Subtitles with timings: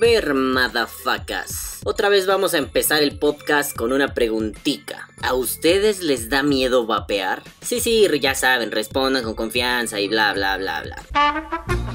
[0.00, 1.82] ver, madafacas.
[1.84, 5.08] Otra vez vamos a empezar el podcast con una preguntica.
[5.22, 7.42] ¿A ustedes les da miedo vapear?
[7.60, 11.89] Sí, sí, ya saben, respondan con confianza y bla, bla, bla, bla.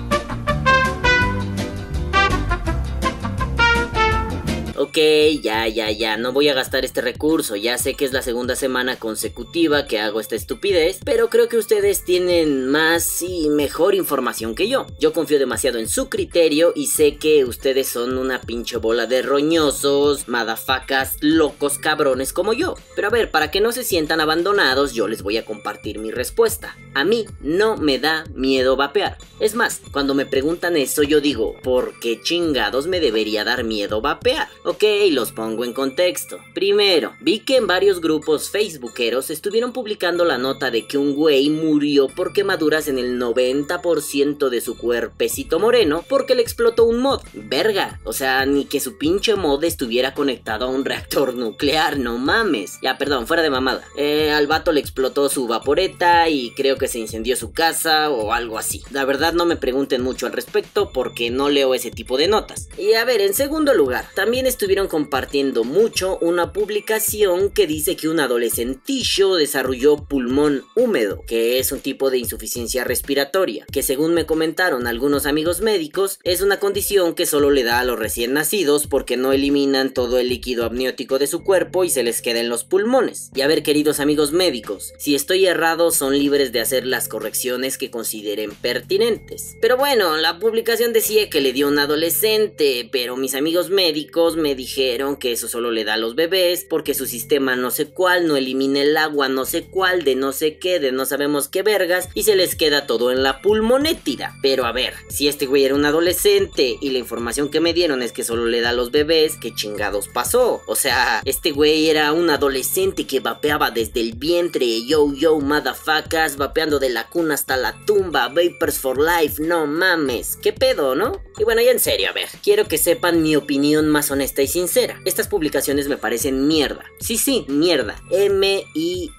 [4.77, 4.97] Ok,
[5.41, 8.57] ya, ya, ya, no voy a gastar este recurso, ya sé que es la segunda
[8.57, 14.53] semana consecutiva que hago esta estupidez, pero creo que ustedes tienen más y mejor información
[14.53, 14.85] que yo.
[14.99, 19.21] Yo confío demasiado en su criterio y sé que ustedes son una pinche bola de
[19.21, 22.75] roñosos, madafacas, locos cabrones como yo.
[22.97, 26.11] Pero a ver, para que no se sientan abandonados, yo les voy a compartir mi
[26.11, 26.75] respuesta.
[26.93, 29.17] A mí no me da miedo vapear.
[29.39, 34.01] Es más, cuando me preguntan eso yo digo, ¿por qué chingados me debería dar miedo
[34.01, 34.49] vapear?
[34.67, 36.39] Ok, los pongo en contexto.
[36.55, 41.51] Primero, vi que en varios grupos facebookeros estuvieron publicando la nota de que un güey
[41.51, 47.21] murió por quemaduras en el 90% de su cuerpecito moreno porque le explotó un mod.
[47.33, 52.17] Verga, o sea, ni que su pinche mod estuviera conectado a un reactor nuclear, no
[52.17, 52.79] mames.
[52.81, 53.83] Ya, perdón, fuera de mamada.
[53.95, 58.33] Eh, al vato le explotó su vaporeta y creo que se incendió su casa o
[58.33, 58.81] algo así.
[58.89, 62.67] La verdad no me pregunten mucho al respecto porque no leo ese tipo de notas.
[62.79, 68.07] Y a ver, en segundo lugar, también estuvieron compartiendo mucho una publicación que dice que
[68.07, 74.25] un adolescentillo desarrolló pulmón húmedo, que es un tipo de insuficiencia respiratoria, que según me
[74.25, 78.87] comentaron algunos amigos médicos, es una condición que solo le da a los recién nacidos
[78.87, 82.47] porque no eliminan todo el líquido amniótico de su cuerpo y se les queda en
[82.47, 83.31] los pulmones.
[83.35, 87.77] Y a ver, queridos amigos médicos, si estoy errado son libres de hacer las correcciones
[87.77, 89.57] que consideren pertinentes.
[89.59, 94.44] Pero bueno, la publicación decía que le dio un adolescente, pero mis amigos médicos me
[94.53, 98.27] dijeron que eso solo le da a los bebés porque su sistema no sé cuál
[98.27, 101.63] no elimina el agua no sé cuál de no sé qué de no sabemos qué
[101.63, 104.35] vergas y se les queda todo en la pulmonétida.
[104.41, 108.01] Pero a ver, si este güey era un adolescente y la información que me dieron
[108.01, 110.61] es que solo le da a los bebés, ¿qué chingados pasó?
[110.67, 116.37] O sea, este güey era un adolescente que vapeaba desde el vientre, yo yo motherfuckers,
[116.37, 121.21] vapeando de la cuna hasta la tumba, vapors for life, no mames, qué pedo, ¿no?
[121.37, 124.47] Y bueno, ya en serio, a ver, quiero que sepan mi opinión más honesta y
[124.47, 124.99] sincera.
[125.05, 126.83] Estas publicaciones me parecen mierda.
[126.99, 128.01] Sí, sí, mierda.
[128.11, 129.15] M-I-E-R-D-A.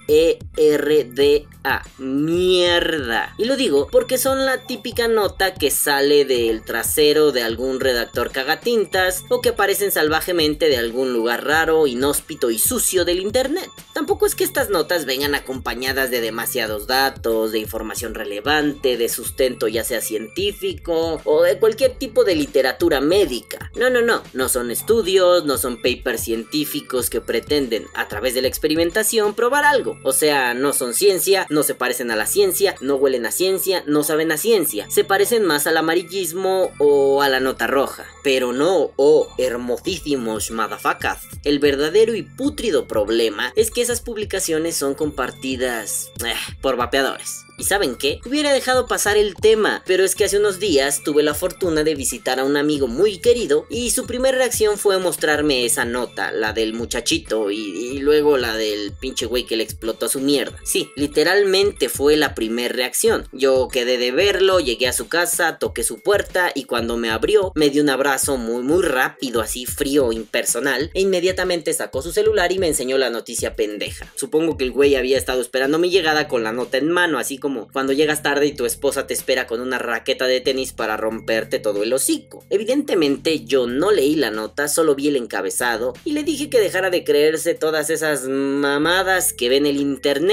[1.97, 3.33] Mierda.
[3.37, 8.31] Y lo digo porque son la típica nota que sale del trasero de algún redactor
[8.31, 13.69] cagatintas o que aparecen salvajemente de algún lugar raro, inhóspito y sucio del internet.
[13.93, 19.67] Tampoco es que estas notas vengan acompañadas de demasiados datos, de información relevante, de sustento
[19.67, 23.71] ya sea científico o de cualquier tipo de literatura médica.
[23.75, 28.41] No, no, no, no son estudios no son papers científicos que pretenden, a través de
[28.41, 29.97] la experimentación, probar algo.
[30.03, 33.83] O sea, no son ciencia, no se parecen a la ciencia, no huelen a ciencia,
[33.87, 34.85] no saben a ciencia.
[34.89, 38.05] Se parecen más al amarillismo o a la nota roja.
[38.21, 41.23] Pero no, oh, hermosísimos madafacas.
[41.45, 47.46] El verdadero y pútrido problema es que esas publicaciones son compartidas eh, por vapeadores.
[47.59, 48.19] ¿Y saben qué?
[48.23, 51.95] Hubiera dejado pasar el tema, pero es que hace unos días tuve la fortuna de
[51.95, 56.53] visitar a un amigo muy querido y su primera reacción fue mostrarme esa nota, la
[56.53, 60.55] del muchachito y, luego la del pinche güey que le explotó su mierda.
[60.63, 63.27] Sí, literalmente fue la primera reacción.
[63.31, 67.51] Yo quedé de verlo, llegué a su casa, toqué su puerta y cuando me abrió
[67.55, 72.51] me dio un abrazo muy muy rápido, así frío, impersonal e inmediatamente sacó su celular
[72.51, 74.13] y me enseñó la noticia pendeja.
[74.15, 77.39] Supongo que el güey había estado esperando mi llegada con la nota en mano, así
[77.39, 80.97] como cuando llegas tarde y tu esposa te espera con una raqueta de tenis para
[80.97, 82.45] romperte todo el hocico.
[82.49, 86.89] Evidentemente yo no leí la nota, solo vi el encabezado y le dije que dejara
[86.89, 90.27] de creerse todas esas mamadas que ven el internet.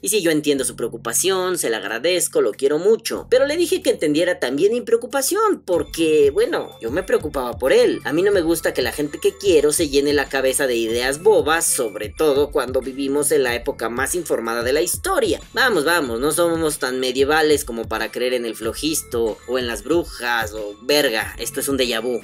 [0.00, 3.82] Y si yo entiendo su preocupación, se la agradezco, lo quiero mucho, pero le dije
[3.82, 8.00] que entendiera también mi preocupación, porque, bueno, yo me preocupaba por él.
[8.04, 10.76] A mí no me gusta que la gente que quiero se llene la cabeza de
[10.76, 15.40] ideas bobas, sobre todo cuando vivimos en la época más informada de la historia.
[15.52, 19.66] Vamos, vamos, no somos somos tan medievales como para creer en el flojisto o en
[19.66, 22.20] las brujas o verga, esto es un déjà vu.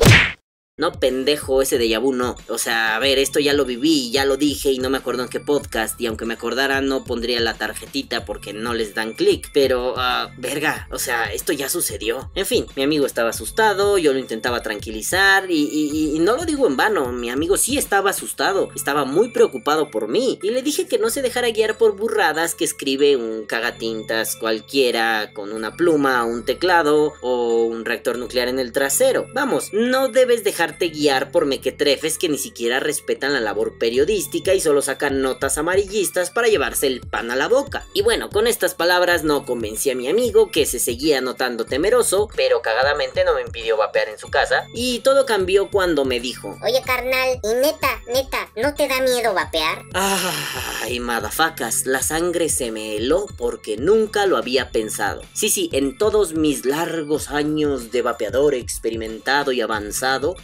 [0.81, 2.37] No, pendejo, ese de vu no.
[2.49, 5.23] O sea, a ver, esto ya lo viví, ya lo dije y no me acuerdo
[5.23, 6.01] en qué podcast.
[6.01, 9.51] Y aunque me acordara, no pondría la tarjetita porque no les dan clic.
[9.53, 12.31] Pero, uh, verga, o sea, esto ya sucedió.
[12.35, 16.67] En fin, mi amigo estaba asustado, yo lo intentaba tranquilizar y, y, no lo digo
[16.67, 17.13] en vano.
[17.13, 20.39] Mi amigo sí estaba asustado, estaba muy preocupado por mí.
[20.43, 25.33] Y le dije que no se dejara guiar por burradas que escribe un cagatintas cualquiera
[25.35, 29.27] con una pluma, un teclado o un reactor nuclear en el trasero.
[29.35, 34.55] Vamos, no debes dejar dejarte guiar por mequetrefes que ni siquiera respetan la labor periodística
[34.55, 37.85] y solo sacan notas amarillistas para llevarse el pan a la boca.
[37.93, 42.29] Y bueno, con estas palabras no convencí a mi amigo que se seguía notando temeroso,
[42.37, 46.57] pero cagadamente no me impidió vapear en su casa y todo cambió cuando me dijo,
[46.63, 49.83] Oye carnal, y neta, neta, ¿no te da miedo vapear?
[49.95, 55.23] Ay, madafacas, la sangre se me heló porque nunca lo había pensado.
[55.33, 60.37] Sí, sí, en todos mis largos años de vapeador experimentado y avanzado,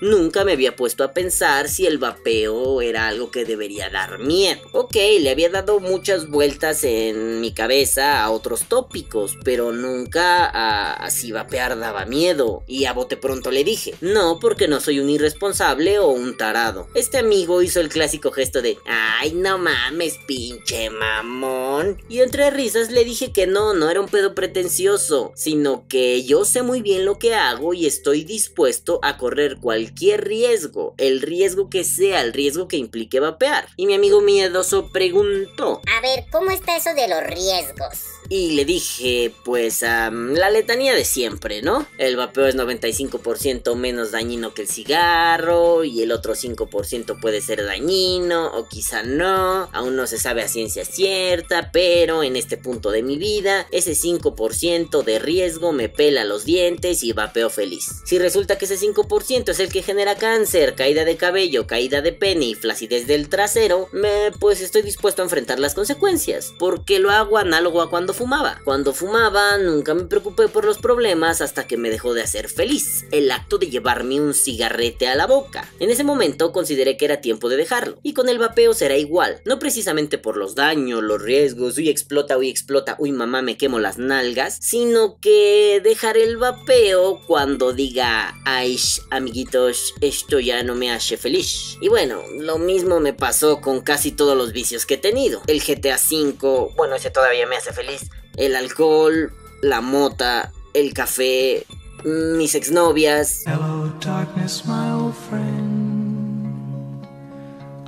[0.00, 4.60] Nunca me había puesto a pensar si el vapeo era algo que debería dar miedo.
[4.72, 11.10] Ok, le había dado muchas vueltas en mi cabeza a otros tópicos, pero nunca a,
[11.10, 12.62] si vapear daba miedo.
[12.66, 16.88] Y a bote pronto le dije, no, porque no soy un irresponsable o un tarado.
[16.94, 22.02] Este amigo hizo el clásico gesto de, ay, no mames, pinche mamón.
[22.08, 26.44] Y entre risas le dije que no, no era un pedo pretencioso, sino que yo
[26.44, 29.16] sé muy bien lo que hago y estoy dispuesto a
[29.60, 33.68] cualquier riesgo, el riesgo que sea, el riesgo que implique vapear.
[33.76, 38.17] Y mi amigo miedoso preguntó, A ver, ¿cómo está eso de los riesgos?
[38.28, 41.86] Y le dije, pues, la letanía de siempre, ¿no?
[41.96, 47.64] El vapeo es 95% menos dañino que el cigarro y el otro 5% puede ser
[47.64, 52.90] dañino o quizá no, aún no se sabe a ciencia cierta, pero en este punto
[52.90, 58.02] de mi vida, ese 5% de riesgo me pela los dientes y vapeo feliz.
[58.04, 62.12] Si resulta que ese 5% es el que genera cáncer, caída de cabello, caída de
[62.12, 67.10] pene y flacidez del trasero, me, pues estoy dispuesto a enfrentar las consecuencias, porque lo
[67.10, 68.60] hago análogo a cuando fumaba.
[68.64, 73.06] Cuando fumaba nunca me preocupé por los problemas hasta que me dejó de hacer feliz,
[73.12, 75.70] el acto de llevarme un cigarrete a la boca.
[75.78, 79.40] En ese momento consideré que era tiempo de dejarlo, y con el vapeo será igual,
[79.44, 83.78] no precisamente por los daños, los riesgos, uy explota, uy explota, uy mamá me quemo
[83.78, 88.80] las nalgas, sino que dejaré el vapeo cuando diga, ay
[89.10, 91.76] amiguitos, esto ya no me hace feliz.
[91.80, 95.40] Y bueno, lo mismo me pasó con casi todos los vicios que he tenido.
[95.46, 98.07] El GTA V, bueno, ese todavía me hace feliz
[98.38, 99.32] el alcohol,
[99.62, 101.66] la mota, el café,
[102.04, 103.44] mis exnovias.
[103.46, 107.06] Hello, darkness, my old friend.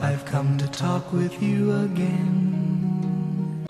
[0.01, 2.60] I've come to talk with you again.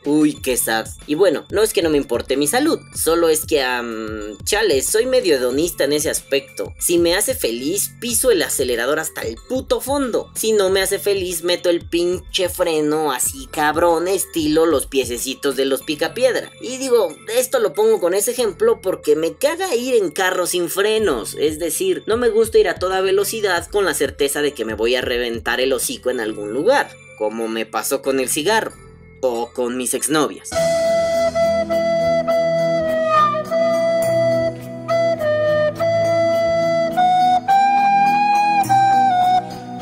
[0.04, 0.86] Uy, qué sad.
[1.06, 4.80] Y bueno, no es que no me importe mi salud, solo es que, um, chale,
[4.80, 6.72] soy medio hedonista en ese aspecto.
[6.78, 10.30] Si me hace feliz, piso el acelerador hasta el puto fondo.
[10.34, 15.66] Si no me hace feliz, meto el pinche freno así cabrón, estilo los piececitos de
[15.66, 16.50] los picapiedra.
[16.62, 20.70] Y digo, esto lo pongo con ese ejemplo porque me caga ir en carro sin
[20.70, 21.34] frenos.
[21.38, 24.74] Es decir, no me gusta ir a toda velocidad con la certeza de que me
[24.74, 28.89] voy a reventar el hocico en algún lugar, como me pasó con el cigarro
[29.20, 30.50] o con mis exnovias.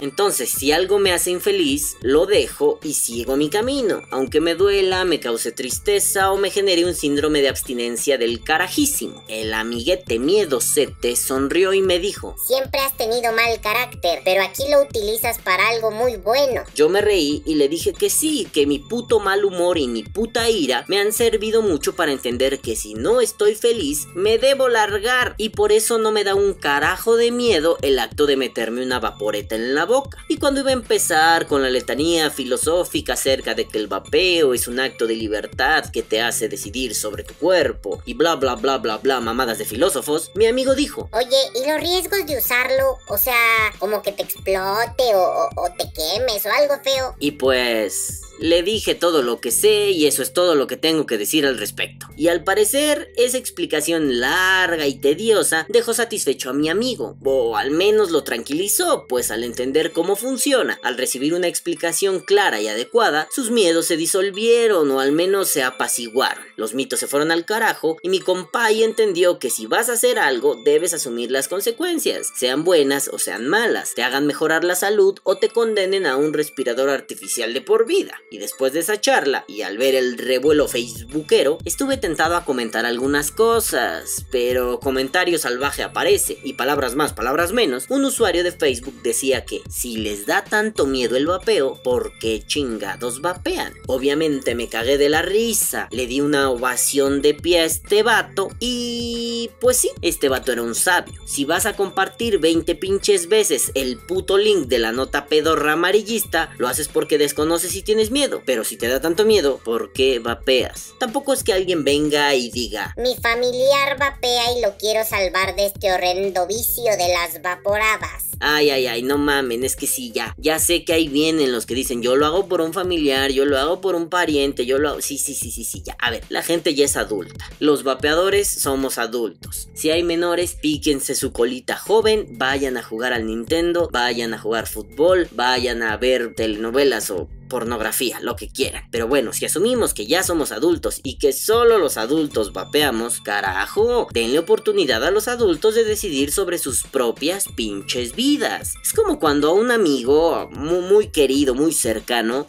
[0.08, 5.05] Entonces, si algo me hace infeliz, lo dejo y sigo mi camino, aunque me duela,
[5.05, 9.22] me cause tristeza o me genere un síndrome de abstinencia del carajísimo.
[9.28, 14.81] El amiguete miedosete sonrió y me dijo, Siempre has tenido mal carácter, pero aquí lo
[14.81, 16.64] utilizas para algo muy bueno.
[16.75, 20.04] Yo me reí y le dije que sí, que mi puto mal humor y mi
[20.04, 24.70] puta ira me han servido mucho para entender que si no estoy feliz, me debo
[24.70, 28.82] largar y por eso no me da un carajo de miedo el acto de meterme
[28.82, 29.97] una vaporeta en la boca.
[30.28, 34.68] Y cuando iba a empezar con la letanía filosófica acerca de que el vapeo es
[34.68, 38.78] un acto de libertad que te hace decidir sobre tu cuerpo y bla bla bla
[38.78, 42.99] bla bla mamadas de filósofos, mi amigo dijo, Oye, ¿y los riesgos de usarlo?
[43.08, 43.34] O sea,
[43.78, 47.14] como que te explote o, o te quemes o algo feo.
[47.18, 48.27] Y pues...
[48.40, 51.45] Le dije todo lo que sé y eso es todo lo que tengo que decir
[51.45, 52.07] al respecto.
[52.16, 57.73] Y al parecer, esa explicación larga y tediosa dejó satisfecho a mi amigo, o al
[57.73, 63.28] menos lo tranquilizó, pues al entender cómo funciona, al recibir una explicación clara y adecuada,
[63.35, 66.45] sus miedos se disolvieron o al menos se apaciguaron.
[66.57, 70.18] Los mitos se fueron al carajo y mi compay entendió que si vas a hacer
[70.18, 75.18] algo, debes asumir las consecuencias, sean buenas o sean malas, te hagan mejorar la salud
[75.25, 78.14] o te condenen a un respirador artificial de por vida.
[78.30, 82.85] Y después de esa charla, y al ver el revuelo facebookero, estuve tentado a comentar
[82.85, 89.00] algunas cosas, pero comentario salvaje aparece, y palabras más, palabras menos, un usuario de Facebook
[89.02, 93.73] decía que si les da tanto miedo el vapeo, ¿por qué chingados vapean?
[93.87, 98.50] Obviamente me cagué de la risa, le di una ovación de pie a este vato,
[98.61, 101.14] y pues sí, este vato era un sabio.
[101.25, 106.50] Si vas a compartir 20 pinches veces el puto link de la nota pedorra amarillista,
[106.58, 108.42] lo haces porque desconoces si tienes miedo miedo.
[108.44, 110.94] Pero si te da tanto miedo, ¿por qué vapeas?
[110.98, 115.66] Tampoco es que alguien venga y diga, Mi familiar vapea y lo quiero salvar de
[115.66, 118.25] este horrendo vicio de las vaporadas.
[118.40, 120.34] Ay, ay, ay, no mamen, es que sí, ya.
[120.37, 123.44] Ya sé que ahí vienen los que dicen, yo lo hago por un familiar, yo
[123.44, 125.00] lo hago por un pariente, yo lo hago.
[125.00, 125.96] Sí, sí, sí, sí, sí, ya.
[126.00, 127.48] A ver, la gente ya es adulta.
[127.60, 129.68] Los vapeadores somos adultos.
[129.75, 134.66] Si hay menores, píquense su colita joven, vayan a jugar al Nintendo, vayan a jugar
[134.66, 138.85] fútbol, vayan a ver telenovelas o pornografía, lo que quieran.
[138.90, 144.07] Pero bueno, si asumimos que ya somos adultos y que solo los adultos vapeamos, carajo,
[144.12, 148.75] denle oportunidad a los adultos de decidir sobre sus propias pinches vidas.
[148.83, 152.47] Es como cuando a un amigo muy, querido, muy cercano,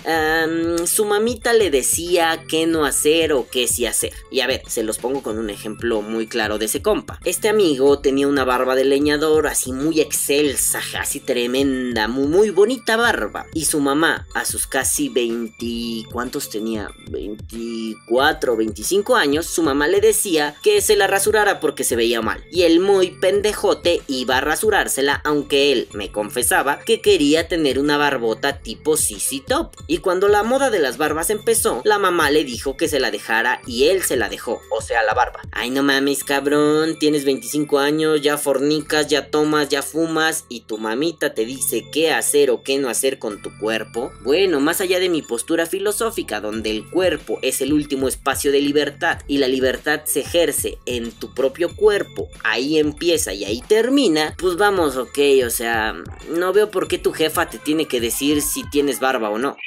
[0.85, 4.13] su mamita le decía qué no hacer o qué sí hacer.
[4.31, 7.19] Y a ver, se los pongo con un ejemplo muy claro de ese compa.
[7.25, 12.97] Este amigo tenía una barba de leñador así muy excelsa, así tremenda, muy, muy bonita
[12.97, 13.45] barba.
[13.53, 16.89] Y su mamá, a sus casi casi 20, ¿cuántos tenía?
[17.11, 22.43] 24, 25 años, su mamá le decía que se la rasurara porque se veía mal.
[22.51, 27.97] Y él muy pendejote iba a rasurársela, aunque él me confesaba que quería tener una
[27.97, 29.75] barbota tipo CC Top.
[29.85, 33.11] Y cuando la moda de las barbas empezó, la mamá le dijo que se la
[33.11, 35.41] dejara y él se la dejó, o sea, la barba.
[35.51, 40.79] Ay, no mames, cabrón, tienes 25 años, ya fornicas, ya tomas, ya fumas y tu
[40.79, 44.11] mamita te dice qué hacer o qué no hacer con tu cuerpo.
[44.23, 48.61] Bueno, más allá de mi postura filosófica, donde el cuerpo es el último espacio de
[48.61, 54.35] libertad y la libertad se ejerce en tu propio cuerpo, ahí empieza y ahí termina,
[54.37, 55.95] pues vamos, ok, o sea,
[56.29, 59.57] no veo por qué tu jefa te tiene que decir si tienes barba o no.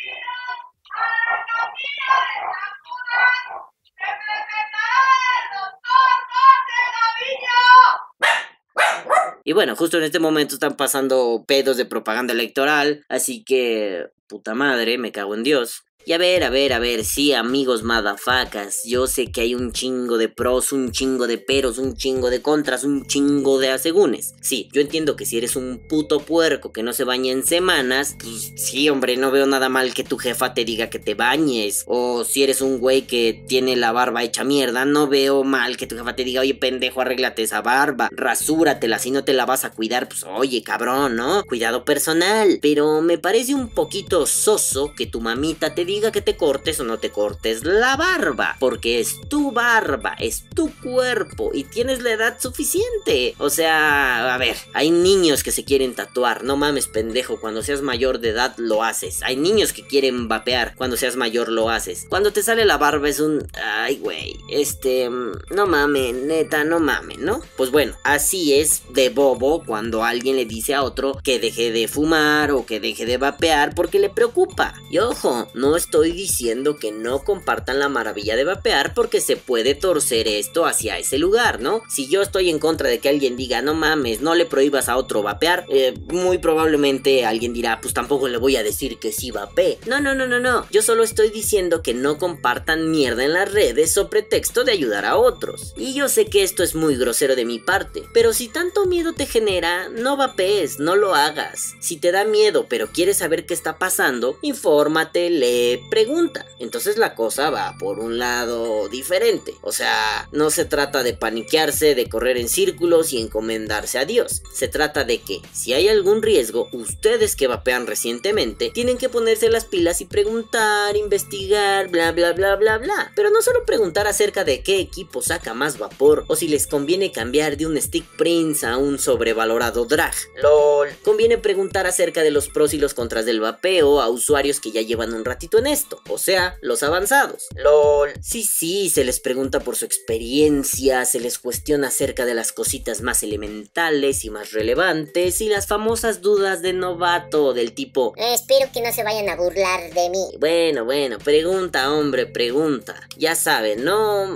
[9.45, 14.55] Y bueno, justo en este momento están pasando pedos de propaganda electoral, así que puta
[14.55, 15.85] madre, me cago en Dios.
[16.05, 19.71] Y a ver, a ver, a ver, sí, amigos madafacas, yo sé que hay un
[19.71, 24.35] chingo de pros, un chingo de peros, un chingo de contras, un chingo de asegúnes.
[24.41, 28.17] Sí, yo entiendo que si eres un puto puerco que no se baña en semanas,
[28.19, 31.85] pues sí, hombre, no veo nada mal que tu jefa te diga que te bañes.
[31.87, 35.87] O si eres un güey que tiene la barba hecha mierda, no veo mal que
[35.87, 39.65] tu jefa te diga, oye, pendejo, arréglate esa barba, rasúratela, si no te la vas
[39.65, 41.45] a cuidar, pues oye, cabrón, ¿no?
[41.45, 42.59] Cuidado personal.
[42.61, 46.81] Pero me parece un poquito soso que tu mamita te diga diga que te cortes
[46.81, 52.03] o no te cortes la barba, porque es tu barba, es tu cuerpo y tienes
[52.03, 53.35] la edad suficiente.
[53.37, 57.83] O sea, a ver, hay niños que se quieren tatuar, no mames pendejo, cuando seas
[57.83, 59.23] mayor de edad lo haces.
[59.23, 62.07] Hay niños que quieren vapear, cuando seas mayor lo haces.
[62.09, 63.47] Cuando te sale la barba es un...
[63.63, 65.11] Ay, güey, este...
[65.11, 67.43] No mames, neta, no mames, ¿no?
[67.59, 71.87] Pues bueno, así es de bobo cuando alguien le dice a otro que deje de
[71.87, 74.75] fumar o que deje de vapear porque le preocupa.
[74.91, 79.75] Y ojo, no estoy diciendo que no compartan la maravilla de vapear porque se puede
[79.75, 81.83] torcer esto hacia ese lugar, ¿no?
[81.89, 84.97] Si yo estoy en contra de que alguien diga, no mames, no le prohíbas a
[84.97, 89.31] otro vapear, eh, muy probablemente alguien dirá, pues tampoco le voy a decir que sí
[89.31, 89.79] vapee.
[89.87, 90.67] No, no, no, no, no.
[90.71, 95.05] Yo solo estoy diciendo que no compartan mierda en las redes o pretexto de ayudar
[95.05, 95.75] a otros.
[95.77, 99.15] Y yo sé que esto es muy grosero de mi parte, pero si tanto miedo
[99.15, 101.75] te genera, no vapees, no lo hagas.
[101.81, 106.47] Si te da miedo pero quieres saber qué está pasando, infórmate, lee, pregunta.
[106.59, 109.55] Entonces la cosa va por un lado diferente.
[109.63, 114.43] O sea, no se trata de paniquearse, de correr en círculos y encomendarse a Dios.
[114.53, 119.49] Se trata de que si hay algún riesgo, ustedes que vapean recientemente tienen que ponerse
[119.49, 123.13] las pilas y preguntar, investigar, bla bla bla bla bla.
[123.15, 127.13] Pero no solo preguntar acerca de qué equipo saca más vapor o si les conviene
[127.13, 130.15] cambiar de un Stick Prince a un sobrevalorado drag.
[130.43, 130.89] LOL.
[131.03, 134.83] Conviene preguntar acerca de los pros y los contras del vapeo a usuarios que ya
[134.83, 137.49] llevan un ratito en esto, o sea, los avanzados.
[137.55, 138.13] LOL.
[138.23, 143.01] Sí, sí, se les pregunta por su experiencia, se les cuestiona acerca de las cositas
[143.01, 148.15] más elementales y más relevantes y las famosas dudas de novato del tipo...
[148.17, 150.27] Eh, espero que no se vayan a burlar de mí.
[150.39, 152.95] Bueno, bueno, pregunta, hombre, pregunta.
[153.17, 154.29] Ya saben, ¿no?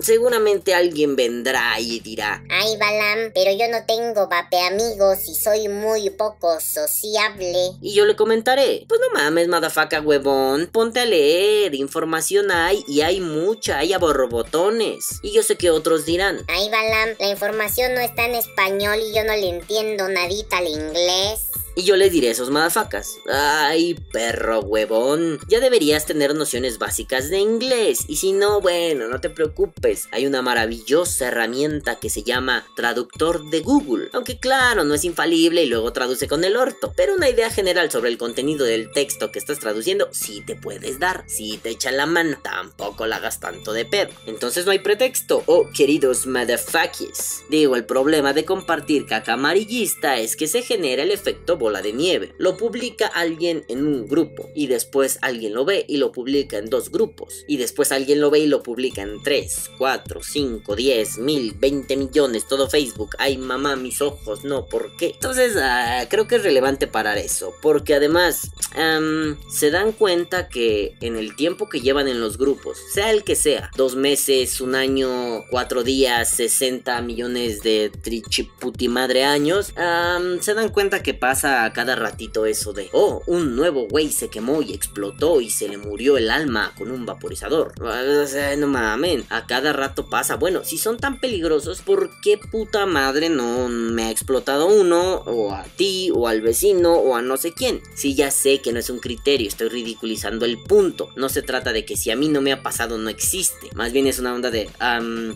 [0.00, 2.42] Seguramente alguien vendrá y dirá...
[2.50, 7.72] Ay, Balam, pero yo no tengo vape amigos y soy muy poco sociable.
[7.80, 13.02] Y yo le comentaré, pues no mames, madafaca huevón, ponte a leer, información hay y
[13.02, 15.20] hay mucha, hay a borbotones.
[15.22, 16.44] Y yo sé que otros dirán.
[16.48, 20.66] Ay, Balam, la información no está en español y yo no le entiendo nadita al
[20.66, 21.50] inglés.
[21.76, 27.30] Y yo les diré a esos madafacas, ay perro huevón, ya deberías tener nociones básicas
[27.30, 28.04] de inglés.
[28.06, 33.50] Y si no, bueno, no te preocupes, hay una maravillosa herramienta que se llama traductor
[33.50, 34.08] de Google.
[34.12, 36.92] Aunque claro, no es infalible y luego traduce con el orto.
[36.96, 41.00] Pero una idea general sobre el contenido del texto que estás traduciendo, sí te puedes
[41.00, 41.24] dar.
[41.26, 44.10] Si te echan la mano, tampoco la hagas tanto de pedo.
[44.26, 45.42] Entonces no hay pretexto.
[45.46, 47.42] Oh, queridos motherfuckers.
[47.48, 51.94] Digo, el problema de compartir caca amarillista es que se genera el efecto bola de
[51.94, 52.34] nieve.
[52.36, 56.68] Lo publica alguien en un grupo y después alguien lo ve y lo publica en
[56.68, 57.42] dos grupos.
[57.48, 61.96] Y después alguien lo ve y lo publica en 3, 4, 5, 10, mil, 20
[61.96, 63.16] millones, todo Facebook.
[63.18, 65.12] Ay mamá, mis ojos, no, ¿por qué?
[65.14, 67.54] Entonces ah, creo que es relevante parar eso.
[67.62, 68.50] Porque además
[69.48, 73.36] se dan cuenta que en el tiempo que llevan en los grupos, sea el que
[73.36, 79.72] sea, dos meses, un año, cuatro días, 60 millones de trichiputi madre años,
[80.40, 84.28] se dan cuenta que pasa a cada ratito eso de, oh, un nuevo güey se
[84.28, 87.72] quemó y explotó y se le murió el alma con un vaporizador.
[88.58, 90.36] No mames, a cada rato pasa.
[90.36, 95.22] Bueno, si son tan peligrosos, ¿por qué puta madre no me ha explotado uno?
[95.26, 97.80] O a ti, o al vecino, o a no sé quién.
[97.94, 101.10] Si ya sé que no es un criterio, estoy ridiculizando el punto.
[101.16, 103.68] No se trata de que si a mí no me ha pasado no existe.
[103.74, 104.70] Más bien es una onda de,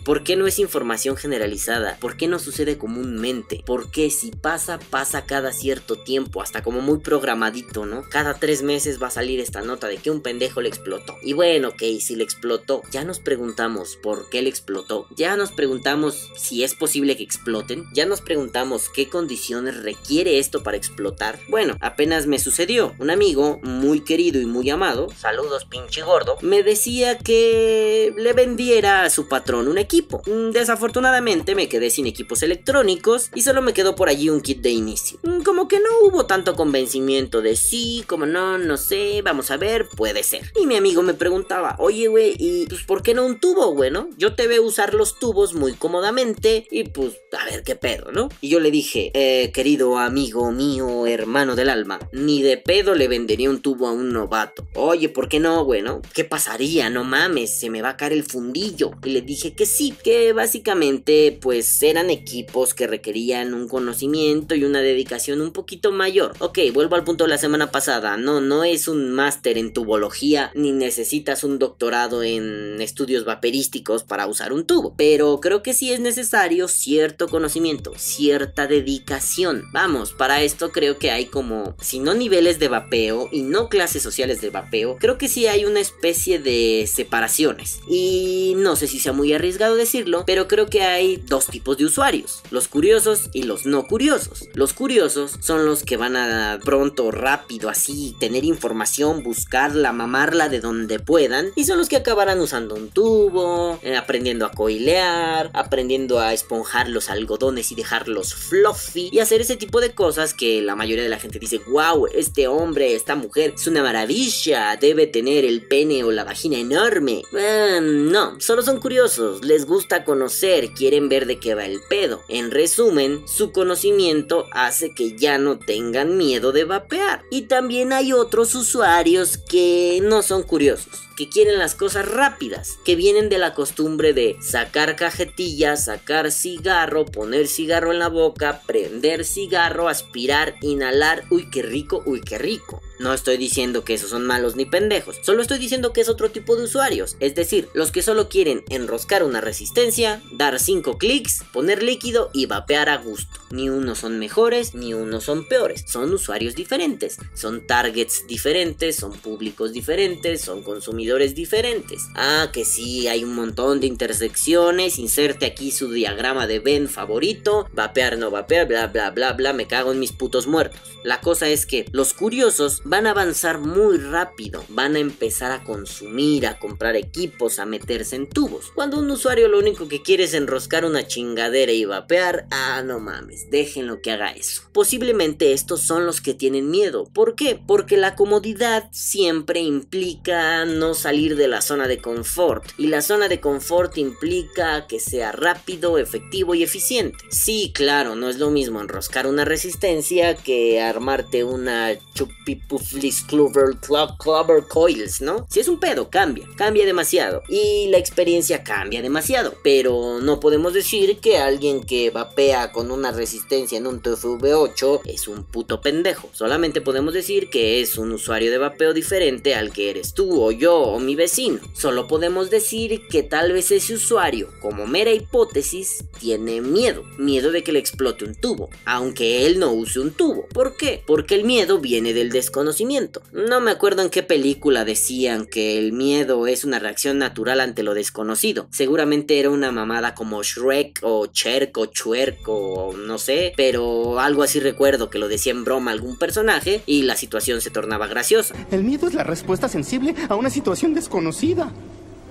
[0.03, 1.97] ¿por qué no es información generalizada?
[1.99, 3.63] ¿Por qué no sucede comúnmente?
[3.65, 6.08] ¿Por qué si pasa, pasa cada cierto tiempo?
[6.41, 8.03] Hasta como muy programadito, ¿no?
[8.09, 11.15] Cada tres meses va a salir esta nota de que un pendejo le explotó.
[11.21, 15.07] Y bueno, ok, si le explotó, ya nos preguntamos por qué le explotó.
[15.15, 17.85] Ya nos preguntamos si es posible que exploten.
[17.93, 21.39] Ya nos preguntamos qué condiciones requiere esto para explotar.
[21.49, 22.95] Bueno, apenas me sucedió.
[22.97, 29.03] Un amigo muy querido y muy amado, saludos pinche gordo, me decía que le vendiera
[29.03, 30.21] a su patrón un equipo.
[30.25, 34.61] Mm, desafortunadamente me quedé sin equipos electrónicos y solo me quedó por allí un kit
[34.61, 35.19] de inicio.
[35.23, 39.57] Mm, como que no hubo tanto convencimiento de sí, como no, no sé, vamos a
[39.57, 40.51] ver, puede ser.
[40.61, 43.91] Y mi amigo me preguntaba, oye güey, ¿y pues por qué no un tubo, güey,
[43.91, 44.09] no?
[44.17, 48.29] Yo te veo usar los tubos muy cómodamente y pues a ver qué pedo, ¿no?
[48.41, 53.07] Y yo le dije, eh, querido amigo mío, hermano del alma, ni de pedo le
[53.07, 54.67] vendería un tubo a un novato.
[54.75, 55.79] Oye, ¿por qué no, güey?
[56.13, 56.89] ¿Qué pasaría?
[56.89, 58.91] No mames, se me va a caer el fundillo.
[59.03, 64.63] Y le dije que sí, que básicamente pues eran equipos que requerían un conocimiento y
[64.63, 66.33] una dedicación un poquito mayor.
[66.39, 68.17] Ok, vuelvo al punto de la semana pasada.
[68.17, 74.27] No, no es un máster en tubología ni necesitas un doctorado en estudios vaperísticos para
[74.27, 74.93] usar un tubo.
[74.97, 79.65] Pero creo que sí es necesario cierto conocimiento, cierta dedicación.
[79.71, 84.03] Vamos, para esto creo que hay como, si no niveles de vapeo y no clases
[84.03, 87.79] sociales de vapeo, creo que sí hay una especie de separaciones.
[87.87, 91.85] Y no sé si sea muy arriesgado decirlo, pero creo que hay dos tipos de
[91.85, 94.47] usuarios, los curiosos y los no curiosos.
[94.53, 100.59] Los curiosos son los que van a pronto, rápido, así, tener información, buscarla, mamarla de
[100.59, 106.19] donde puedan, y son los que acabarán usando un tubo, eh, aprendiendo a coilear, aprendiendo
[106.19, 110.75] a esponjar los algodones y dejarlos fluffy, y hacer ese tipo de cosas que la
[110.75, 115.45] mayoría de la gente dice, wow, este hombre, esta mujer, es una maravilla, debe tener
[115.45, 117.23] el pene o la vagina enorme.
[117.33, 122.23] Eh, no, solo son curiosos, les gusta conocer, quieren ver de qué va el pedo.
[122.27, 127.23] En resumen, su conocimiento hace que ya no tengan miedo de vapear.
[127.29, 132.95] Y también hay otros usuarios que no son curiosos que quieren las cosas rápidas, que
[132.95, 139.25] vienen de la costumbre de sacar cajetilla, sacar cigarro, poner cigarro en la boca, prender
[139.25, 142.81] cigarro, aspirar, inhalar, uy qué rico, uy qué rico.
[142.99, 146.31] No estoy diciendo que esos son malos ni pendejos, solo estoy diciendo que es otro
[146.31, 151.43] tipo de usuarios, es decir, los que solo quieren enroscar una resistencia, dar 5 clics,
[151.51, 153.41] poner líquido y vapear a gusto.
[153.51, 159.11] Ni unos son mejores, ni unos son peores, son usuarios diferentes, son targets diferentes, son
[159.13, 162.03] públicos diferentes, son consumidores diferentes.
[162.15, 167.67] Ah, que sí, hay un montón de intersecciones, inserte aquí su diagrama de Ben favorito,
[167.73, 170.79] vapear, no vapear, bla bla bla bla, me cago en mis putos muertos.
[171.03, 175.63] La cosa es que los curiosos van a avanzar muy rápido, van a empezar a
[175.63, 178.71] consumir, a comprar equipos, a meterse en tubos.
[178.75, 182.99] Cuando un usuario lo único que quiere es enroscar una chingadera y vapear, ah, no
[182.99, 184.63] mames, déjenlo que haga eso.
[184.73, 187.05] Posiblemente estos son los que tienen miedo.
[187.05, 187.59] ¿Por qué?
[187.65, 192.65] Porque la comodidad siempre implica no salir de la zona de confort.
[192.77, 197.17] Y la zona de confort implica que sea rápido, efectivo y eficiente.
[197.29, 203.77] Sí, claro, no es lo mismo enroscar una resistencia que armarte una chupipu Fleece Clover,
[204.19, 205.45] Clover Coils, ¿no?
[205.49, 207.41] Si es un pedo, cambia, cambia demasiado.
[207.47, 209.55] Y la experiencia cambia demasiado.
[209.63, 215.27] Pero no podemos decir que alguien que vapea con una resistencia en un TFV8 es
[215.29, 216.29] un puto pendejo.
[216.33, 220.51] Solamente podemos decir que es un usuario de vapeo diferente al que eres tú o
[220.51, 221.59] yo o mi vecino.
[221.73, 227.03] Solo podemos decir que tal vez ese usuario, como mera hipótesis, tiene miedo.
[227.17, 228.69] Miedo de que le explote un tubo.
[228.85, 230.47] Aunque él no use un tubo.
[230.47, 231.03] ¿Por qué?
[231.05, 233.21] Porque el miedo viene del desconocimiento.
[233.31, 237.83] No me acuerdo en qué película decían que el miedo es una reacción natural ante
[237.83, 238.67] lo desconocido.
[238.71, 244.43] Seguramente era una mamada como Shrek o Cherk o Chuerk o no sé, pero algo
[244.43, 248.55] así recuerdo que lo decía en broma algún personaje y la situación se tornaba graciosa.
[248.71, 251.71] El miedo es la respuesta sensible a una situación desconocida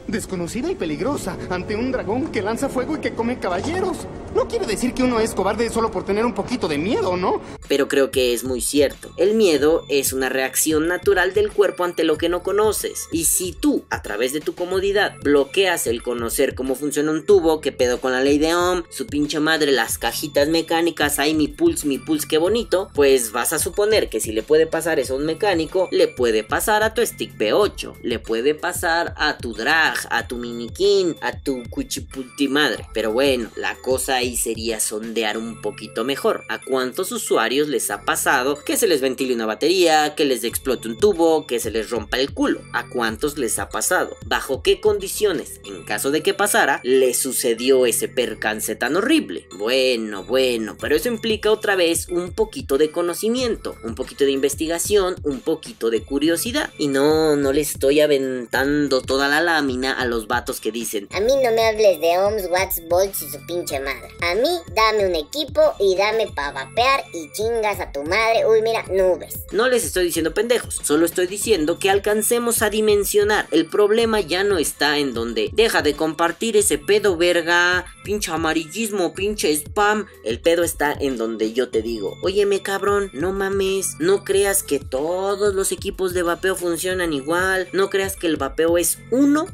[0.08, 4.06] desconocida y peligrosa ante un dragón que lanza fuego y que come caballeros.
[4.34, 7.40] No quiere decir que uno es cobarde solo por tener un poquito de miedo, ¿no?
[7.66, 9.10] Pero creo que es muy cierto.
[9.16, 13.08] El miedo es una reacción natural del cuerpo ante lo que no conoces.
[13.10, 17.60] Y si tú, a través de tu comodidad, bloqueas el conocer cómo funciona un tubo,
[17.60, 21.48] qué pedo con la ley de Ohm, su pinche madre, las cajitas mecánicas, hay mi
[21.48, 25.14] pulse, mi pulse, qué bonito, pues vas a suponer que si le puede pasar eso
[25.14, 29.54] a un mecánico, le puede pasar a tu stick B8, le puede pasar a tu
[29.54, 32.86] drag, a tu minikin, a tu cuchiputi madre.
[32.94, 36.44] Pero bueno, la cosa ahí sería sondear un poquito mejor.
[36.48, 40.88] ¿A cuántos usuarios les ha pasado que se les ventile una batería, que les explote
[40.88, 42.60] un tubo, que se les rompa el culo?
[42.72, 44.16] ¿A cuántos les ha pasado?
[44.26, 49.46] ¿Bajo qué condiciones, en caso de que pasara, les sucedió ese percance tan horrible?
[49.56, 55.16] Bueno, bueno, pero eso implica otra vez un poquito de conocimiento, un poquito de investigación,
[55.22, 56.70] un poquito de curiosidad.
[56.78, 61.20] Y no, no le estoy aventando toda la lámina a los vatos que dicen: A
[61.20, 64.08] mí no me hables de ohms, watts, volts y su pinche madre.
[64.22, 68.46] A mí dame un equipo y dame pa' vapear y chingas a tu madre.
[68.46, 69.34] Uy, mira, nubes.
[69.52, 73.46] No les estoy diciendo pendejos, solo estoy diciendo que alcancemos a dimensionar.
[73.50, 79.14] El problema ya no está en donde deja de compartir ese pedo verga, pinche amarillismo,
[79.14, 80.06] pinche spam.
[80.24, 84.78] El pedo está en donde yo te digo: Óyeme, cabrón, no mames, no creas que
[84.78, 87.68] todos los equipos de vapeo funcionan igual.
[87.72, 89.46] No creas que el vapeo es uno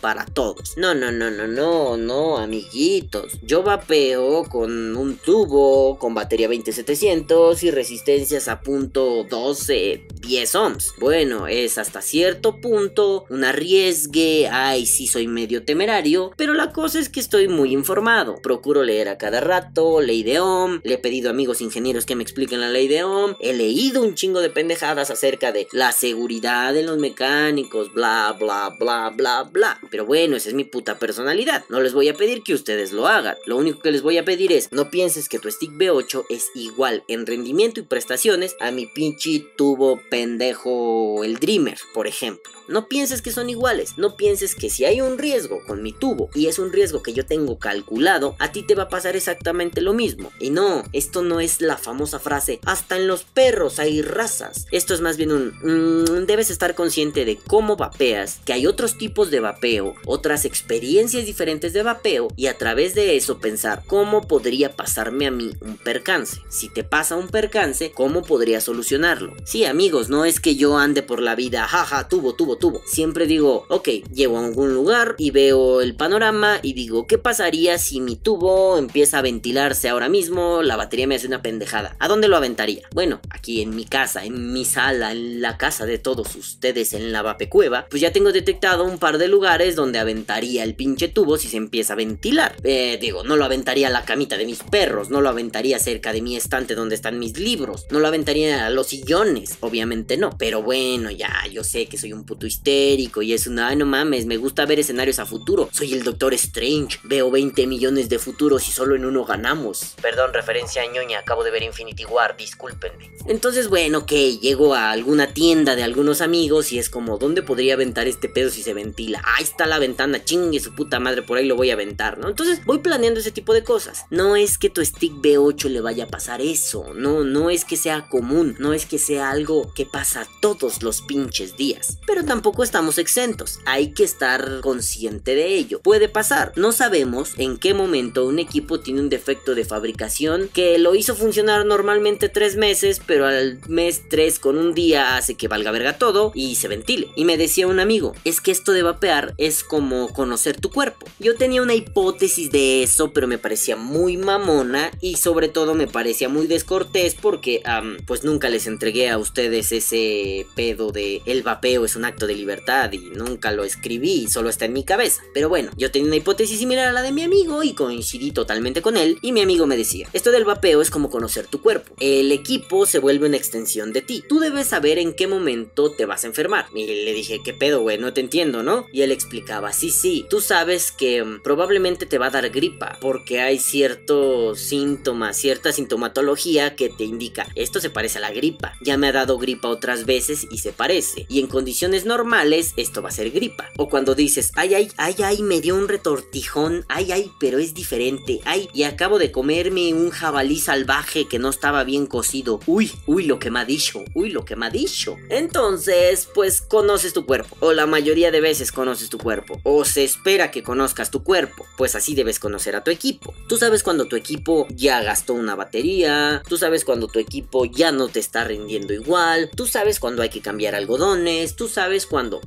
[0.00, 0.76] para todos.
[0.76, 3.38] No, no, no, no, no, no, amiguitos.
[3.42, 10.94] Yo vapeo con un tubo, con batería 20700 y resistencias a punto 12, 10 ohms.
[10.98, 16.98] Bueno, es hasta cierto punto un arriesgue, ay, sí soy medio temerario, pero la cosa
[16.98, 18.36] es que estoy muy informado.
[18.42, 22.16] Procuro leer a cada rato, ley de ohm, le he pedido a amigos ingenieros que
[22.16, 25.92] me expliquen la ley de ohm, he leído un chingo de pendejadas acerca de la
[25.92, 29.80] seguridad de los mecánicos, bla, bla, bla, bla, bla.
[29.90, 31.64] Pero bueno, esa es mi puta personalidad.
[31.68, 33.36] No les voy a pedir que ustedes lo hagan.
[33.46, 36.50] Lo único que les voy a pedir es, no pienses que tu Stick B8 es
[36.54, 42.52] igual en rendimiento y prestaciones a mi pinche tubo pendejo el Dreamer, por ejemplo.
[42.70, 46.30] No pienses que son iguales, no pienses que si hay un riesgo con mi tubo
[46.36, 49.80] y es un riesgo que yo tengo calculado, a ti te va a pasar exactamente
[49.80, 50.30] lo mismo.
[50.38, 54.66] Y no, esto no es la famosa frase, hasta en los perros hay razas.
[54.70, 58.96] Esto es más bien un, mm, debes estar consciente de cómo vapeas, que hay otros
[58.96, 64.26] tipos de vapeo, otras experiencias diferentes de vapeo y a través de eso pensar cómo
[64.26, 66.40] podría pasarme a mí un percance.
[66.48, 69.34] Si te pasa un percance, ¿cómo podría solucionarlo?
[69.44, 72.82] Sí, amigos, no es que yo ande por la vida, jaja, tubo, tubo, tubo.
[72.86, 77.78] Siempre digo, ok, llego a algún lugar y veo el panorama y digo, ¿qué pasaría
[77.78, 80.62] si mi tubo empieza a ventilarse ahora mismo?
[80.62, 81.96] La batería me hace una pendejada.
[81.98, 82.82] ¿A dónde lo aventaría?
[82.92, 87.12] Bueno, aquí en mi casa, en mi sala, en la casa de todos ustedes, en
[87.12, 91.38] la vapecueva, pues ya tengo detectado un par de lugares donde aventaría el pinche tubo
[91.38, 92.56] si se empieza a ventilar.
[92.64, 96.12] Eh, digo, no lo aventaría a la camita de mis perros, no lo aventaría cerca
[96.12, 100.30] de mi estante donde están mis libros, no lo aventaría a los sillones, obviamente no.
[100.38, 103.86] Pero bueno, ya, yo sé que soy un puto histérico y es una, ay no
[103.86, 105.68] mames, me gusta ver escenarios a futuro.
[105.72, 109.94] Soy el Doctor Strange, veo 20 millones de futuros y solo en uno ganamos.
[110.00, 113.10] Perdón, referencia a ñoña, acabo de ver Infinity War, discúlpenme.
[113.26, 117.74] Entonces, bueno, ok, llego a alguna tienda de algunos amigos y es como, ¿dónde podría
[117.74, 119.09] aventar este pedo si se ventila?
[119.16, 122.28] Ahí está la ventana, chingue su puta madre, por ahí lo voy a aventar, ¿no?
[122.28, 124.04] Entonces voy planeando ese tipo de cosas.
[124.10, 127.76] No es que tu stick B8 le vaya a pasar eso, no, no es que
[127.76, 131.98] sea común, no es que sea algo que pasa todos los pinches días.
[132.06, 133.60] Pero tampoco estamos exentos.
[133.66, 135.80] Hay que estar consciente de ello.
[135.80, 136.52] Puede pasar.
[136.56, 141.14] No sabemos en qué momento un equipo tiene un defecto de fabricación que lo hizo
[141.14, 145.98] funcionar normalmente tres meses, pero al mes tres con un día hace que valga verga
[145.98, 147.08] todo y se ventile.
[147.16, 151.06] Y me decía un amigo, es que esto de vapear es como conocer tu cuerpo.
[151.18, 155.86] Yo tenía una hipótesis de eso, pero me parecía muy mamona y sobre todo me
[155.86, 157.62] parecía muy descortés porque
[158.06, 162.34] pues nunca les entregué a ustedes ese pedo de el vapeo es un acto de
[162.34, 165.22] libertad y nunca lo escribí, solo está en mi cabeza.
[165.32, 168.82] Pero bueno, yo tenía una hipótesis similar a la de mi amigo y coincidí totalmente
[168.82, 171.94] con él y mi amigo me decía, esto del vapeo es como conocer tu cuerpo.
[172.00, 174.22] El equipo se vuelve una extensión de ti.
[174.28, 176.66] Tú debes saber en qué momento te vas a enfermar.
[176.74, 177.96] Y le dije, ¿qué pedo, güey?
[177.96, 178.86] No te entiendo, ¿no?
[178.92, 182.98] Y él explicaba, sí, sí, tú sabes que mm, probablemente te va a dar gripa
[183.00, 188.74] porque hay ciertos síntomas, cierta sintomatología que te indica, esto se parece a la gripa.
[188.80, 191.26] Ya me ha dado gripa otras veces y se parece.
[191.28, 193.68] Y en condiciones normales esto va a ser gripa.
[193.76, 197.74] O cuando dices, ay, ay, ay, ay, me dio un retortijón, ay, ay, pero es
[197.74, 202.60] diferente, ay, y acabo de comerme un jabalí salvaje que no estaba bien cocido.
[202.66, 205.16] Uy, uy, lo que me ha dicho, uy, lo que me ha dicho.
[205.28, 207.56] Entonces, pues conoces tu cuerpo.
[207.60, 209.60] O la mayoría de veces conoces tu cuerpo.
[209.62, 211.66] O se espera que conozcas tu cuerpo.
[211.76, 213.34] Pues así debes conocer a tu equipo.
[213.46, 216.42] Tú sabes cuando tu equipo ya gastó una batería.
[216.48, 219.50] Tú sabes cuando tu equipo ya no te está rindiendo igual.
[219.54, 221.56] Tú sabes cuando hay que cambiar algodones.
[221.56, 222.40] Tú sabes cuando...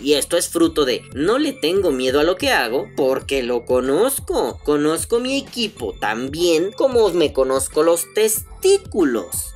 [0.00, 3.64] Y esto es fruto de no le tengo miedo a lo que hago porque lo
[3.64, 4.60] conozco.
[4.62, 8.12] Conozco mi equipo tan bien como me conozco los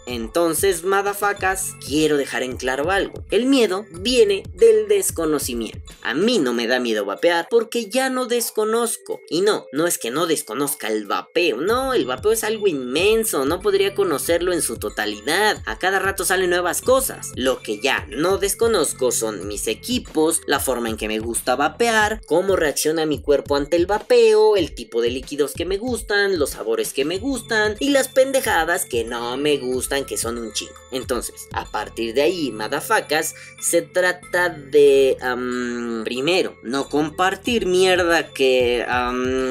[0.06, 3.24] Entonces, madafacas, quiero dejar en claro algo.
[3.30, 5.92] El miedo viene del desconocimiento.
[6.02, 9.20] A mí no me da miedo vapear porque ya no desconozco.
[9.28, 11.58] Y no, no es que no desconozca el vapeo.
[11.58, 13.44] No, el vapeo es algo inmenso.
[13.44, 15.62] No podría conocerlo en su totalidad.
[15.66, 17.30] A cada rato salen nuevas cosas.
[17.36, 22.20] Lo que ya no desconozco son mis equipos, la forma en que me gusta vapear,
[22.26, 26.50] cómo reacciona mi cuerpo ante el vapeo, el tipo de líquidos que me gustan, los
[26.50, 30.74] sabores que me gustan y las pendejadas que no me gustan que son un chingo.
[30.90, 35.16] Entonces, a partir de ahí, madafacas, se trata de,
[36.04, 38.84] primero, no compartir mierda que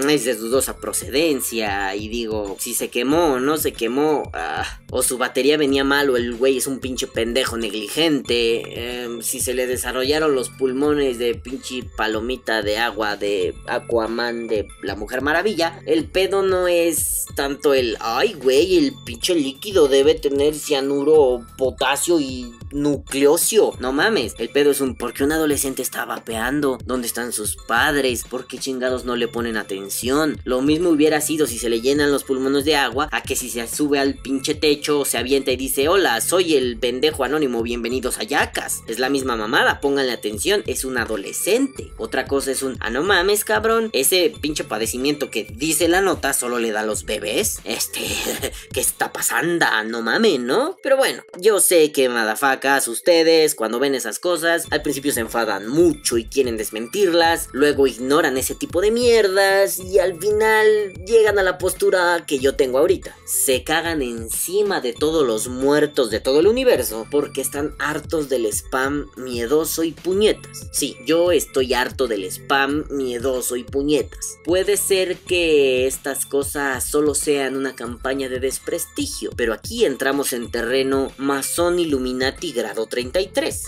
[0.07, 5.01] es de dudosa procedencia y digo, si se quemó o no se quemó, ah, o
[5.01, 9.53] su batería venía mal o el güey es un pinche pendejo negligente, em, si se
[9.53, 15.81] le desarrollaron los pulmones de pinche palomita de agua de Aquaman de la Mujer Maravilla,
[15.85, 22.19] el pedo no es tanto el, ay güey, el pinche líquido debe tener cianuro, potasio
[22.19, 23.73] y nucleosio.
[23.79, 26.77] No mames, el pedo es un ¿por qué un adolescente está vapeando?
[26.85, 28.23] ¿Dónde están sus padres?
[28.29, 30.39] ¿Por qué chingados no le ponen atención?
[30.43, 33.49] Lo mismo hubiera sido si se le llenan los pulmones de agua a que si
[33.49, 38.17] se sube al pinche techo, se avienta y dice, hola, soy el pendejo anónimo, bienvenidos
[38.17, 38.81] a Yacas.
[38.87, 41.91] Es la misma mamada, pónganle atención, es un adolescente.
[41.97, 46.33] Otra cosa es un, ah, no mames, cabrón, ese pinche padecimiento que dice la nota
[46.33, 47.59] solo le da a los bebés.
[47.63, 47.99] Este,
[48.73, 49.67] ¿qué está pasando?
[49.85, 50.77] No mames, ¿no?
[50.81, 55.67] Pero bueno, yo sé que madafak ustedes, cuando ven esas cosas, al principio se enfadan
[55.67, 61.43] mucho y quieren desmentirlas, luego ignoran ese tipo de mierdas y al final llegan a
[61.43, 63.15] la postura que yo tengo ahorita.
[63.25, 68.45] Se cagan encima de todos los muertos de todo el universo porque están hartos del
[68.45, 70.69] spam miedoso y puñetas.
[70.71, 74.37] Sí, yo estoy harto del spam miedoso y puñetas.
[74.45, 80.49] Puede ser que estas cosas solo sean una campaña de desprestigio, pero aquí entramos en
[80.49, 83.65] terreno masón Illuminati grado 33.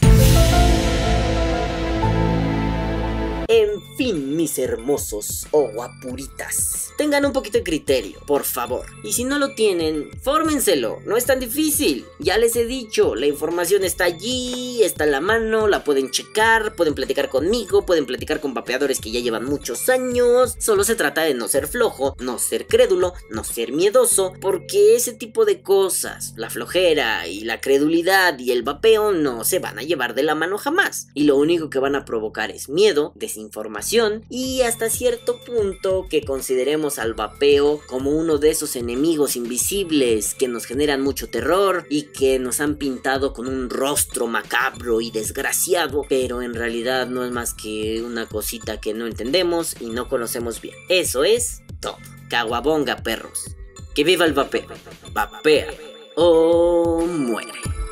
[3.47, 8.85] En fin, mis hermosos o guapuritas, tengan un poquito de criterio, por favor.
[9.03, 12.05] Y si no lo tienen, fórmenselo, no es tan difícil.
[12.19, 16.75] Ya les he dicho, la información está allí, está en la mano, la pueden checar,
[16.75, 20.55] pueden platicar conmigo, pueden platicar con vapeadores que ya llevan muchos años.
[20.59, 25.13] Solo se trata de no ser flojo, no ser crédulo, no ser miedoso, porque ese
[25.13, 29.83] tipo de cosas, la flojera y la credulidad y el vapeo no se van a
[29.83, 31.07] llevar de la mano jamás.
[31.13, 36.07] Y lo único que van a provocar es miedo, desinformación información y hasta cierto punto
[36.09, 41.85] que consideremos al vapeo como uno de esos enemigos invisibles que nos generan mucho terror
[41.89, 47.23] y que nos han pintado con un rostro macabro y desgraciado, pero en realidad no
[47.23, 50.75] es más que una cosita que no entendemos y no conocemos bien.
[50.89, 51.97] Eso es todo.
[52.29, 53.55] Caguabonga, perros.
[53.93, 54.67] Que viva el vapeo.
[55.13, 55.67] Vapea
[56.15, 57.82] o muere.